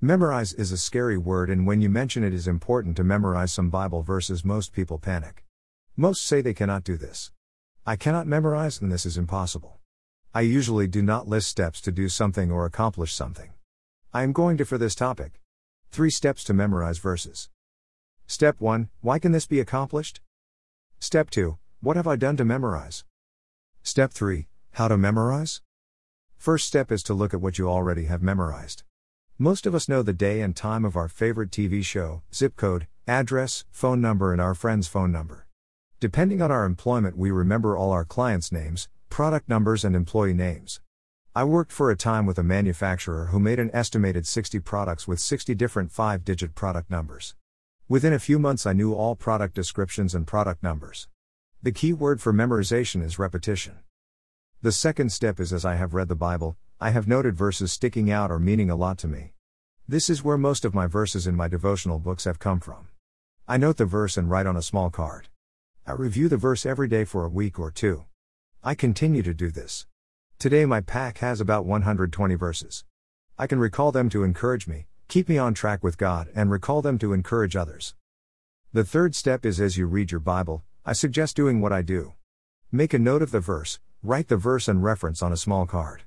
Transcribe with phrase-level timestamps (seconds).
[0.00, 3.68] Memorize is a scary word, and when you mention it is important to memorize some
[3.68, 5.44] Bible verses, most people panic.
[5.96, 7.32] Most say they cannot do this.
[7.84, 9.80] I cannot memorize, and this is impossible.
[10.32, 13.50] I usually do not list steps to do something or accomplish something.
[14.14, 15.40] I am going to for this topic.
[15.90, 17.50] 3 steps to memorize verses.
[18.28, 20.20] Step 1 Why can this be accomplished?
[21.00, 23.04] Step 2 What have I done to memorize?
[23.82, 25.60] Step 3 How to memorize?
[26.36, 28.84] First step is to look at what you already have memorized.
[29.40, 32.88] Most of us know the day and time of our favorite TV show, zip code,
[33.06, 35.46] address, phone number, and our friend's phone number.
[36.00, 40.80] Depending on our employment, we remember all our clients' names, product numbers, and employee names.
[41.36, 45.20] I worked for a time with a manufacturer who made an estimated 60 products with
[45.20, 47.36] 60 different 5 digit product numbers.
[47.88, 51.06] Within a few months, I knew all product descriptions and product numbers.
[51.62, 53.78] The key word for memorization is repetition.
[54.62, 58.08] The second step is as I have read the Bible, I have noted verses sticking
[58.08, 59.32] out or meaning a lot to me.
[59.88, 62.86] This is where most of my verses in my devotional books have come from.
[63.48, 65.26] I note the verse and write on a small card.
[65.84, 68.04] I review the verse every day for a week or two.
[68.62, 69.88] I continue to do this.
[70.38, 72.84] Today my pack has about 120 verses.
[73.36, 76.80] I can recall them to encourage me, keep me on track with God, and recall
[76.80, 77.96] them to encourage others.
[78.72, 82.12] The third step is as you read your Bible, I suggest doing what I do.
[82.70, 86.04] Make a note of the verse, write the verse and reference on a small card.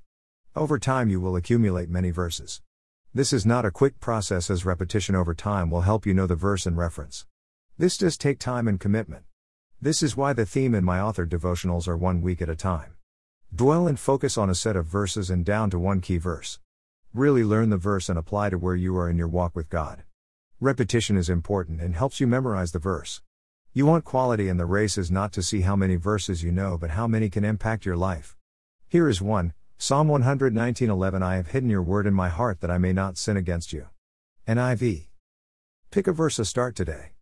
[0.54, 2.62] Over time, you will accumulate many verses.
[3.14, 6.36] This is not a quick process as repetition over time will help you know the
[6.36, 7.26] verse and reference.
[7.78, 9.24] This does take time and commitment.
[9.80, 12.96] This is why the theme in my author devotionals are one week at a time.
[13.56, 16.60] Dwell and focus on a set of verses and down to one key verse.
[17.14, 20.04] Really learn the verse and apply to where you are in your walk with God.
[20.60, 23.22] Repetition is important and helps you memorize the verse.
[23.74, 26.78] You want quality, and the race is not to see how many verses you know,
[26.78, 28.36] but how many can impact your life.
[28.90, 32.78] Here is one Psalm 119:11 I have hidden your word in my heart that I
[32.78, 33.88] may not sin against you.
[34.48, 35.08] NIV.
[35.90, 37.14] Pick a verse to start today.